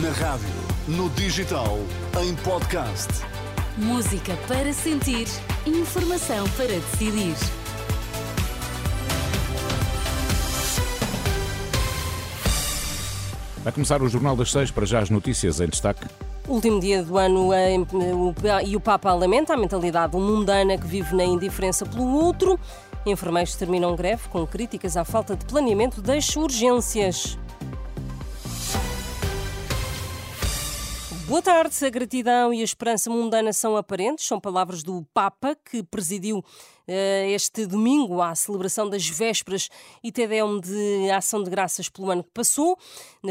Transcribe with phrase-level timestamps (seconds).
[0.00, 0.48] Na rádio,
[0.88, 1.78] no digital,
[2.22, 3.08] em podcast.
[3.76, 5.26] Música para sentir,
[5.66, 7.34] informação para decidir.
[13.62, 16.06] Vai começar o Jornal das Seis para já as notícias em destaque.
[16.48, 17.50] Último dia do ano
[18.64, 22.58] e o Papa lamenta a mentalidade mundana que vive na indiferença pelo outro.
[23.04, 27.36] Enfermeiros terminam greve com críticas à falta de planeamento das urgências.
[31.32, 31.82] Boa tarde.
[31.82, 34.26] A gratidão e a esperança mundana são aparentes.
[34.26, 36.44] São palavras do Papa, que presidiu uh,
[37.34, 39.70] este domingo à celebração das vésperas
[40.04, 42.76] e Tedeum de Ação de Graças pelo ano que passou.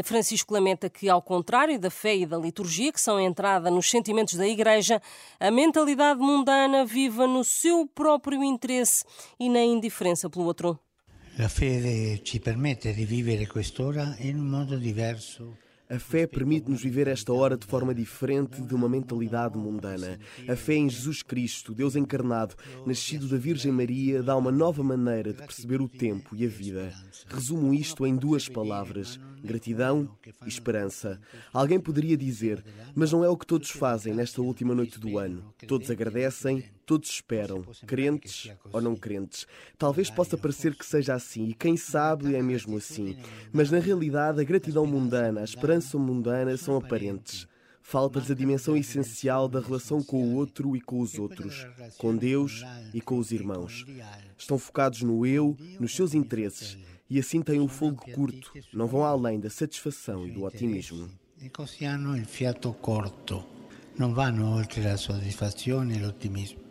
[0.02, 3.88] Francisco lamenta que, ao contrário da fé e da liturgia, que são a entrada nos
[3.88, 5.00] sentimentos da Igreja,
[5.38, 9.04] a mentalidade mundana viva no seu próprio interesse
[9.38, 10.76] e na indiferença pelo outro.
[11.38, 17.06] A fé ci permette di vivere quest'ora in un modo diverso a fé permite-nos viver
[17.06, 20.18] esta hora de forma diferente de uma mentalidade mundana.
[20.48, 22.54] A fé em Jesus Cristo, Deus encarnado,
[22.86, 26.90] nascido da Virgem Maria, dá uma nova maneira de perceber o tempo e a vida.
[27.28, 30.08] Resumo isto em duas palavras: gratidão
[30.46, 31.20] e esperança.
[31.52, 35.52] Alguém poderia dizer, mas não é o que todos fazem nesta última noite do ano.
[35.68, 39.46] Todos agradecem, todos esperam, crentes ou não crentes.
[39.78, 43.16] Talvez possa parecer que seja assim, e quem sabe é mesmo assim.
[43.52, 47.46] Mas na realidade, a gratidão mundana, a esperança mundana são aparentes.
[47.82, 51.66] Falta-lhes a dimensão essencial da relação com o outro e com os outros,
[51.98, 53.84] com Deus e com os irmãos.
[54.38, 56.78] Estão focados no eu, nos seus interesses,
[57.10, 61.10] e assim têm o fogo curto, não vão além da satisfação e do otimismo.
[61.44, 63.44] E così hanno il fiato corto,
[63.96, 66.61] non vanno oltre la soddisfazione e l'ottimismo.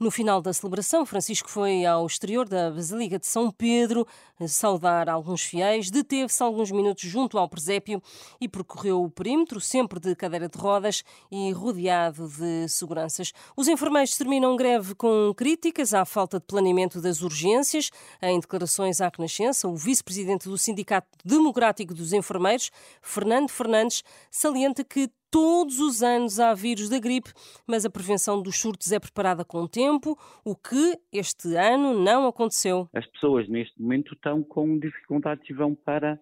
[0.00, 4.06] No final da celebração, Francisco foi ao exterior da Basílica de São Pedro
[4.48, 8.02] saudar alguns fiéis, deteve-se alguns minutos junto ao presépio
[8.40, 13.34] e percorreu o perímetro, sempre de cadeira de rodas e rodeado de seguranças.
[13.54, 17.90] Os enfermeiros terminam greve com críticas à falta de planeamento das urgências.
[18.22, 22.70] Em declarações à Renascença, o vice-presidente do Sindicato Democrático dos Enfermeiros,
[23.02, 27.30] Fernando Fernandes, salienta que Todos os anos há vírus da gripe,
[27.64, 32.26] mas a prevenção dos surtos é preparada com o tempo, o que este ano não
[32.26, 32.88] aconteceu.
[32.92, 36.20] As pessoas neste momento estão com dificuldades e vão para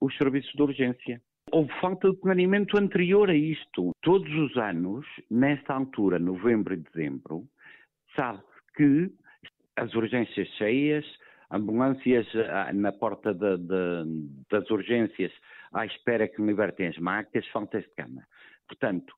[0.00, 1.22] os serviços de urgência.
[1.52, 3.92] Houve falta de planeamento anterior a isto.
[4.02, 7.46] Todos os anos, nesta altura, novembro e dezembro,
[8.16, 8.42] sabe
[8.76, 9.08] que
[9.76, 11.04] as urgências cheias,
[11.50, 15.32] ambulâncias ah, na porta de, de, das urgências
[15.72, 18.22] à espera que libertem as máquinas, faltas de cama.
[18.66, 19.14] Portanto,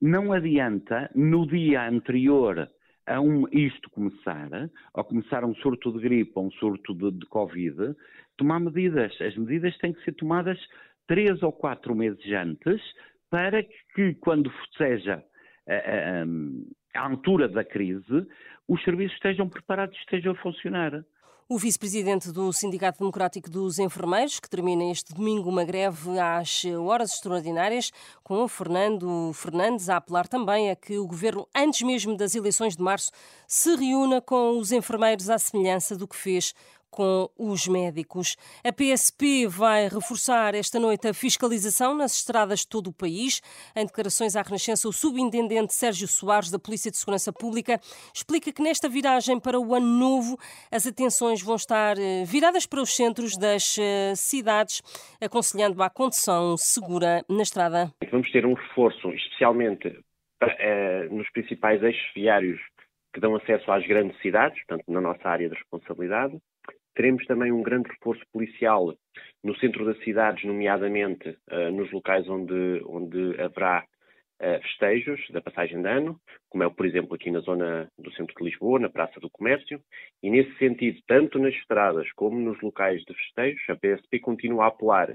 [0.00, 2.70] não adianta no dia anterior
[3.06, 4.48] a um, isto começar,
[4.92, 7.94] ou começar um surto de gripe ou um surto de, de Covid,
[8.36, 9.12] tomar medidas.
[9.20, 10.58] As medidas têm que ser tomadas
[11.06, 12.82] três ou quatro meses antes
[13.30, 13.62] para
[13.94, 15.22] que, quando seja
[15.68, 18.26] a, a, a altura da crise,
[18.68, 21.04] os serviços estejam preparados, estejam a funcionar.
[21.48, 27.12] O vice-presidente do Sindicato Democrático dos Enfermeiros, que termina este domingo uma greve às horas
[27.12, 27.92] extraordinárias,
[28.24, 32.82] com Fernando Fernandes a apelar também a que o governo, antes mesmo das eleições de
[32.82, 33.12] março,
[33.46, 36.52] se reúna com os enfermeiros à semelhança do que fez
[36.96, 38.36] com os médicos.
[38.64, 43.42] A PSP vai reforçar esta noite a fiscalização nas estradas de todo o país.
[43.76, 47.78] Em declarações à Renascença, o subintendente Sérgio Soares, da Polícia de Segurança Pública,
[48.14, 50.38] explica que nesta viragem para o ano novo
[50.72, 54.80] as atenções vão estar eh, viradas para os centros das eh, cidades,
[55.20, 57.92] aconselhando a condução segura na estrada.
[58.10, 60.00] Vamos ter um reforço, especialmente
[60.40, 62.58] eh, nos principais eixos viários
[63.12, 66.38] que dão acesso às grandes cidades, portanto, na nossa área de responsabilidade.
[66.96, 68.94] Teremos também um grande reforço policial
[69.44, 73.84] no centro das cidades, nomeadamente uh, nos locais onde, onde haverá
[74.40, 76.18] uh, festejos da passagem de ano,
[76.48, 79.78] como é, por exemplo, aqui na zona do centro de Lisboa, na Praça do Comércio.
[80.22, 84.68] E, nesse sentido, tanto nas estradas como nos locais de festejos, a PSP continua a
[84.68, 85.14] apelar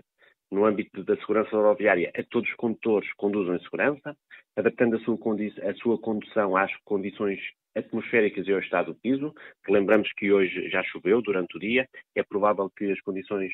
[0.51, 4.15] no âmbito da segurança rodoviária a todos os condutores conduzam em segurança,
[4.55, 7.39] adaptando a sua, a sua condução às condições
[7.75, 9.33] atmosféricas e ao estado do piso,
[9.67, 13.51] lembramos que hoje já choveu durante o dia, é provável que as condições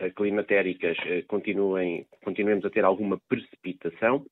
[0.00, 4.24] uh, climatéricas uh, continuem, continuemos a ter alguma precipitação,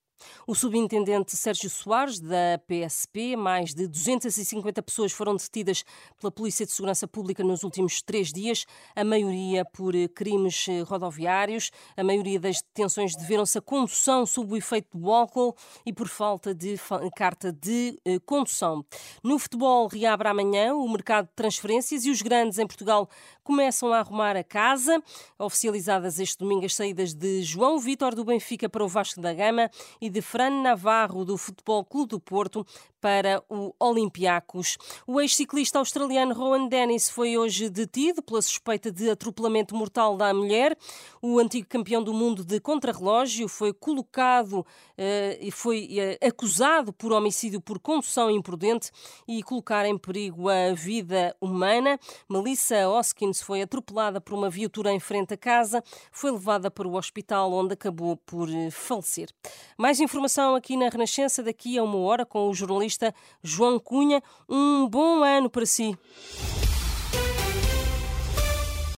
[0.47, 5.83] o subintendente Sérgio Soares, da PSP, mais de 250 pessoas foram detidas
[6.19, 8.65] pela Polícia de Segurança Pública nos últimos três dias,
[8.95, 11.71] a maioria por crimes rodoviários.
[11.97, 15.55] A maioria das detenções deveram-se a condução sob o efeito do álcool
[15.85, 16.75] e por falta de
[17.15, 18.85] carta de eh, condução.
[19.25, 23.09] No futebol, reabre amanhã o mercado de transferências e os grandes em Portugal
[23.45, 25.01] começam a arrumar a casa.
[25.37, 29.69] Oficializadas este domingo as saídas de João Vitor do Benfica para o Vasco da Gama
[30.01, 32.65] e de Fran Navarro do Futebol Clube do Porto
[33.05, 34.79] para o Olympiacos.
[35.05, 40.75] O ex-ciclista australiano Rowan Dennis foi hoje detido pela suspeita de atropelamento mortal da mulher.
[41.21, 44.65] O antigo campeão do mundo de contrarrelógio foi colocado
[44.97, 48.89] eh, e foi eh, acusado por homicídio por condução imprudente
[49.27, 51.99] e colocar em perigo a vida humana.
[52.27, 52.89] Melissa
[53.35, 57.51] Hoskins foi atropelada por uma viatura em frente à casa, foi levada para o hospital
[57.51, 59.29] onde acabou por eh, falecer.
[59.77, 64.21] Mais informação aqui na Renascença daqui a uma hora com o jornalista João Cunha.
[64.47, 65.97] Um bom ano para si.